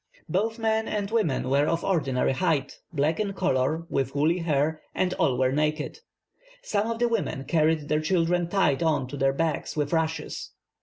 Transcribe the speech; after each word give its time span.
Both 0.27 0.57
men 0.57 0.87
and 0.87 1.11
women 1.11 1.47
were 1.47 1.67
of 1.67 1.83
ordinary 1.83 2.31
height, 2.31 2.79
black 2.91 3.19
in 3.19 3.33
colour, 3.33 3.85
with 3.87 4.15
woolly 4.15 4.39
hair, 4.39 4.81
and 4.95 5.13
all 5.13 5.37
were 5.37 5.51
naked. 5.51 5.99
Some 6.63 6.89
of 6.89 6.97
the 6.97 7.07
women 7.07 7.43
carried 7.43 7.87
their 7.87 8.01
children 8.01 8.49
tied 8.49 8.81
on 8.81 9.05
to 9.09 9.15
their 9.17 9.31
backs 9.31 9.77
with 9.77 9.93
rushes. 9.93 10.53